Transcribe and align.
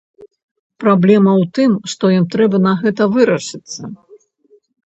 Праблема 0.83 1.31
ў 1.41 1.51
тым, 1.59 1.71
што 1.93 2.03
ім 2.17 2.25
трэба 2.37 2.57
на 2.67 2.73
гэта 2.81 3.03
вырашыцца. 3.19 3.81